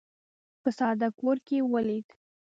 [0.61, 2.07] په ساده کور کې ولید.